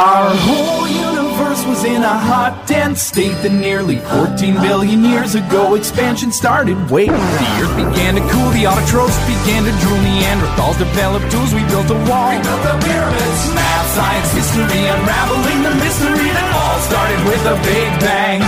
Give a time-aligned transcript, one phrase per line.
[0.00, 5.75] Our whole universe was in a hot, dense state that nearly 14 billion years ago
[5.75, 6.73] expansion started.
[6.89, 11.61] Wait, the earth began to cool, the autotrophs began to drool, Neanderthals developed tools, we
[11.69, 12.33] built a wall.
[12.33, 13.41] We built the pyramids.
[13.53, 18.41] Math, science, history, unraveling the mystery that all started with a big bang.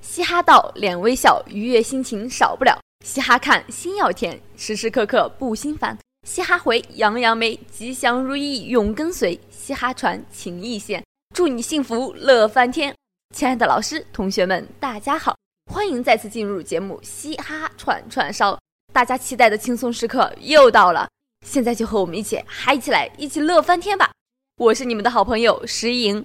[0.00, 2.78] 嘻哈到，脸微笑，愉悦心情少不了。
[3.04, 5.98] 嘻哈看，心要甜，时时刻刻不心烦。
[6.24, 9.38] 嘻哈回，样样美，吉祥如意永跟随。
[9.50, 12.94] 嘻哈传，情意现，祝你幸福乐翻天。
[13.34, 15.36] 亲爱的老师、同学们，大家好，
[15.70, 18.54] 欢迎再次进入节目《嘻哈串串烧》。
[18.90, 21.06] 大家期待的轻松时刻又到了，
[21.46, 24.10] 现在就和我们一起嗨起来，一起乐翻天吧！
[24.56, 26.24] 我是你们的好朋友石莹，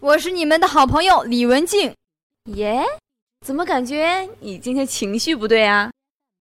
[0.00, 1.92] 我是你们的好朋友李文静。
[2.54, 2.82] 耶，
[3.44, 5.90] 怎么感觉你今天情绪不对啊？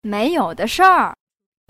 [0.02, 1.14] 没有的事儿。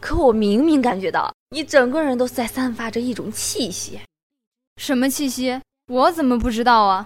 [0.01, 3.99] 可我明明感觉到你整个人都在散发着一种气息，
[4.77, 5.61] 什么气息？
[5.87, 7.05] 我怎么不知道啊？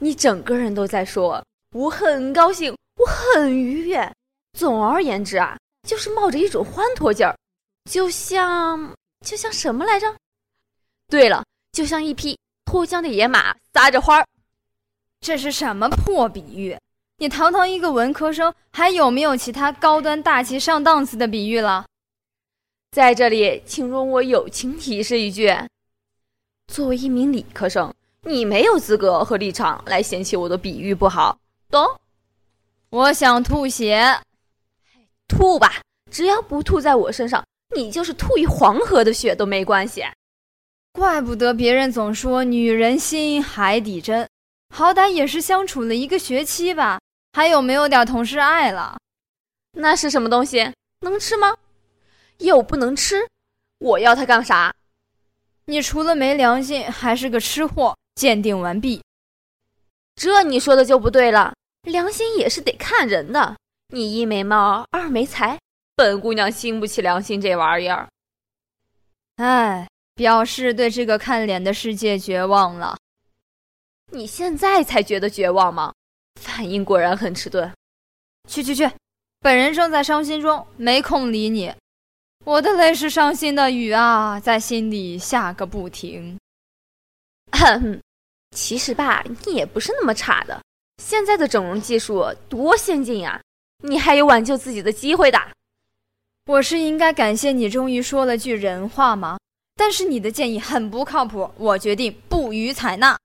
[0.00, 4.12] 你整个人都在说我很高兴，我很愉悦。
[4.52, 7.36] 总而言之啊，就是冒着一种欢脱劲儿，
[7.90, 10.14] 就像就像什么来着？
[11.08, 14.26] 对了，就像一匹脱缰的野马撒着欢儿。
[15.20, 16.76] 这是什么破比喻？
[17.18, 21.86] 你堂堂一个文科生，还有没有其他高端大气上档次的比喻了？
[22.92, 25.50] 在这里，请容我友情提示一句：
[26.66, 31.38] 作为一名理科生，你没有资格和立场来嫌弃我的比喻不好，
[31.70, 31.82] 懂？
[32.90, 34.20] 我想吐血，
[35.26, 35.80] 吐吧，
[36.10, 37.42] 只要不吐在我身上，
[37.74, 40.04] 你就是吐一黄河的血都没关系。
[40.92, 44.28] 怪不得别人总说女人心海底针，
[44.68, 47.00] 好歹也是相处了一个学期吧。
[47.36, 48.96] 还有没有点同事爱了？
[49.72, 50.72] 那是什么东西？
[51.00, 51.54] 能吃吗？
[52.38, 53.28] 又不能吃，
[53.76, 54.74] 我要它干啥？
[55.66, 57.94] 你除了没良心，还是个吃货。
[58.14, 59.02] 鉴定完毕。
[60.14, 63.54] 这你说的就不对了，良心也是得看人的。
[63.88, 65.58] 你一没貌，二没才，
[65.94, 68.08] 本姑娘兴不起良心这玩意儿。
[69.36, 72.96] 哎，表示对这个看脸的世界绝望了。
[74.10, 75.92] 你现在才觉得绝望吗？
[76.36, 77.72] 反应果然很迟钝。
[78.48, 78.88] 去去去，
[79.40, 81.74] 本人正在伤心中，没空理你。
[82.44, 86.38] 我的泪是伤心的雨啊，在心里下个不停。
[88.54, 90.62] 其实吧，你也不是那么差的。
[91.02, 93.40] 现在的整容技术多先进呀，
[93.82, 95.38] 你还有挽救自己的机会的。
[96.46, 99.36] 我是应该感谢你，终于说了句人话吗？
[99.74, 103.18] 但是你的建议很不靠谱，我决定不予采纳。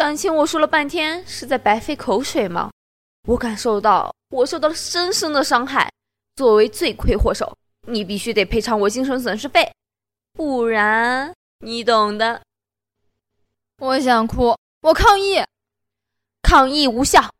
[0.00, 0.10] 哎。
[0.10, 2.70] 感情我说了半天是在白费口水吗？
[3.28, 5.92] 我感受到我受到了深深的伤害。
[6.36, 7.54] 作为罪魁祸首，
[7.86, 9.70] 你必须得赔偿我精神损失费，
[10.32, 12.40] 不然你懂的。
[13.78, 15.44] 我想哭，我抗议，
[16.42, 17.30] 抗议无效。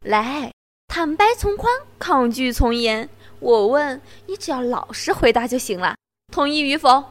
[0.00, 0.52] 来，
[0.88, 3.08] 坦白从宽，抗拒从严。
[3.38, 5.94] 我问你，只要老实回答就行了。
[6.32, 7.08] 同意与否？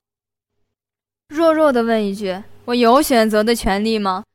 [1.30, 4.26] 弱弱的问一句，我有选择的权利吗？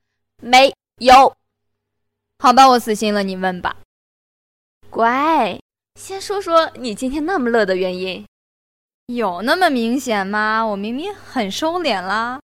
[0.45, 1.37] 没有，
[2.41, 3.23] 好吧，我死心了。
[3.23, 3.77] 你问吧。
[4.91, 5.57] 乖，
[5.95, 8.27] 先说说你今天那么乐的原因。
[9.07, 10.65] 有那么明显吗？
[10.65, 12.41] 我明明很收敛啦。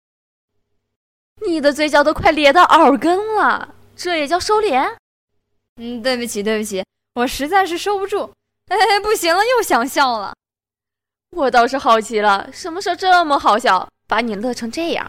[1.47, 4.97] 你的嘴角都快咧到耳根了，这也叫收敛？
[5.77, 6.83] 嗯，对不起，对不起，
[7.15, 8.33] 我实在是收不住。
[8.69, 10.35] 哎，不行了，又想笑了。
[11.37, 15.07] 我倒是好奇了，什么事这么好笑，把你乐成这样？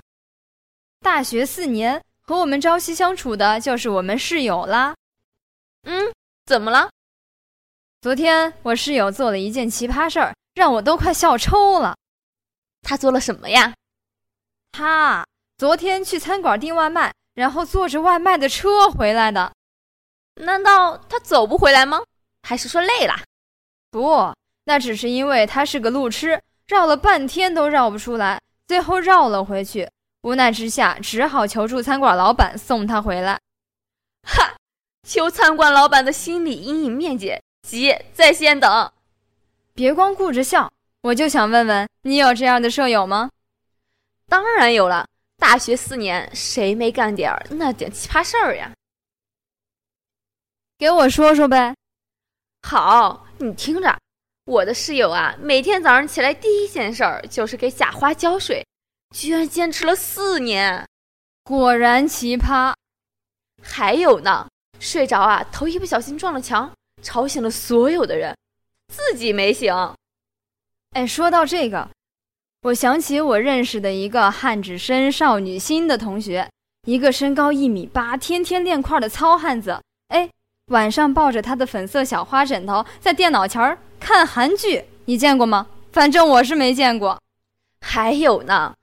[1.00, 2.04] 大学四年。
[2.25, 4.95] 和我们朝夕相处的就是我们室友啦。
[5.84, 6.13] 嗯，
[6.45, 6.89] 怎么了？
[8.00, 11.97] 昨天我室友做了一件奇葩事儿，让我都快笑抽了。
[12.81, 13.73] 他做了什么呀？
[14.72, 15.25] 他
[15.57, 19.51] 昨天去餐馆订外卖，然后坐着外卖的车回来的。
[20.35, 22.01] 难道他走不回来吗？
[22.41, 23.16] 还是说累了？
[23.91, 29.90] 不，那只是因为他是个路痴，绕了半天都绕不出来，最后绕了回去。
[30.23, 33.40] 无奈之下，只好求助餐馆老板送他回来。
[34.25, 34.55] 哈，
[35.08, 38.91] 求餐馆老板的心理阴影面积，急在线等。
[39.73, 40.72] 别光顾着笑，
[41.02, 43.29] 我就想问问你，有这样的舍友吗？
[44.29, 45.05] 当然有了，
[45.37, 48.72] 大学四年，谁没干点儿那点奇葩事儿呀？
[50.78, 51.76] 给我说说呗。
[52.61, 53.99] 好，你听着，
[54.46, 58.66] 我的室友啊，每天早上起来第一件事儿就是给假花浇水。
[59.14, 60.86] 居然坚持了四年，
[61.44, 62.74] 果然奇葩。
[63.62, 64.50] 还有呢，
[64.80, 66.70] 睡着啊，头一不小心撞了墙，
[67.04, 68.36] 吵醒了所有的人，
[68.88, 69.72] 自己没醒。
[70.96, 71.88] 哎，说到这个，
[72.64, 76.50] 我想起我认识的一个汉子身少女心的同学，
[76.88, 79.80] 一个身高一米八、天天练块的糙汉子。
[80.08, 80.28] 哎，
[80.72, 85.68] 晚上抱着他的粉色小花枕头，在电脑前儿看韩剧，你见过吗？
[85.92, 87.22] 反正我是没见过。
[87.80, 88.74] 还有呢，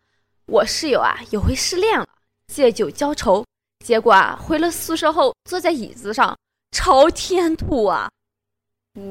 [0.50, 2.05] 我室友啊，有回失恋了，
[2.49, 3.47] 借酒浇愁，
[3.87, 6.37] 结果啊，回了宿舍后坐在椅子上
[6.73, 8.11] 朝天吐啊！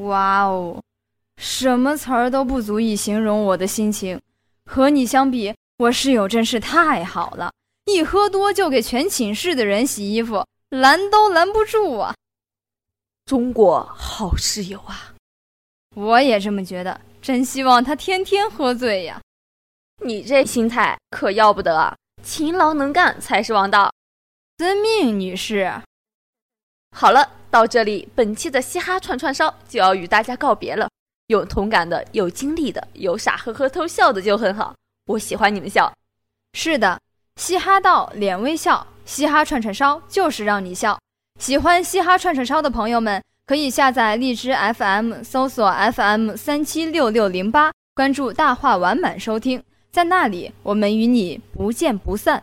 [0.04, 0.84] 哇哦，
[1.38, 4.20] 什么词儿都不足以形容我的心情。
[4.66, 7.54] 和你相比，我室友真是太好了，
[7.86, 10.46] 一喝多就给全寝室的人洗衣服。
[10.70, 12.14] 拦都拦不住啊！
[13.26, 15.16] 中国好室友啊！
[15.96, 19.22] 我也这么觉得，真希望他天天喝醉呀！
[20.02, 23.92] 你这心态可要不得，勤劳能干才是王道。
[24.58, 25.82] 遵命，女士。
[26.96, 30.90] 好了，到这里，本期的嘻哈串串烧就要与大家告别了。
[31.28, 34.74] 有同感的，有经历的，有傻呵呵偷笑的就很好。
[35.06, 35.92] 我喜欢你们笑。
[36.54, 37.00] 是的，
[37.36, 38.88] 嘻哈到脸微笑。
[39.06, 40.98] 嘻哈串串烧就是让你笑。
[41.40, 49.64] 喜欢嘻哈串串烧的朋友们，可以下载荔枝 FM，搜索 FM 三七六六零八，关注大话完满收听，
[50.00, 52.42] 在那里我们与你不见不散。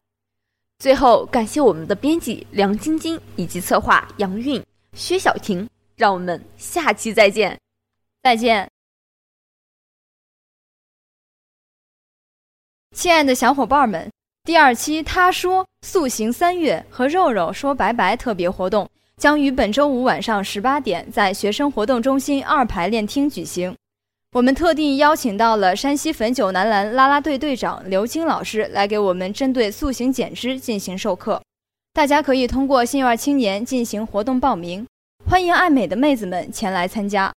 [0.79, 4.63] 最后，感谢我们的编辑梁晶晶以及策划杨韵、
[4.93, 7.59] 薛晓婷，让我们下期再见，
[8.23, 8.71] 再见，
[12.95, 14.13] 亲爱的小伙伴们。
[14.45, 18.87] 第二期，他说塑形三月和肉肉说拜拜特别活动
[19.17, 23.75] 将于本周五晚上十八点在学生活动中心二排练厅举行。
[24.37, 31.41] 我们特地邀请到了山西汾酒男篮啦啦队队长刘青老师来给我们针对塑形减脂进行授课。
[31.95, 34.87] 大家可以通过信院青年进行活动报名，
[35.25, 37.33] 欢迎爱美的妹子们前来参加。